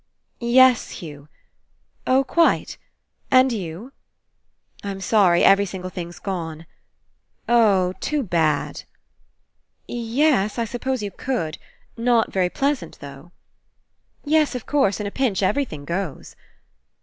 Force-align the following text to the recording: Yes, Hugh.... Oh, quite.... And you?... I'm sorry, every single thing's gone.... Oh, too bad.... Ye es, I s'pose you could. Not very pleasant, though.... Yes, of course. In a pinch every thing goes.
Yes, 0.59 0.89
Hugh.... 0.89 1.27
Oh, 2.07 2.23
quite.... 2.23 2.79
And 3.29 3.51
you?... 3.51 3.93
I'm 4.83 4.99
sorry, 4.99 5.43
every 5.43 5.67
single 5.67 5.91
thing's 5.91 6.17
gone.... 6.17 6.65
Oh, 7.47 7.93
too 7.99 8.23
bad.... 8.23 8.81
Ye 9.87 10.23
es, 10.23 10.57
I 10.57 10.65
s'pose 10.65 11.03
you 11.03 11.11
could. 11.11 11.59
Not 11.97 12.33
very 12.33 12.49
pleasant, 12.49 12.97
though.... 12.99 13.31
Yes, 14.25 14.55
of 14.55 14.65
course. 14.65 14.99
In 14.99 15.05
a 15.05 15.11
pinch 15.11 15.43
every 15.43 15.65
thing 15.65 15.85
goes. 15.85 16.35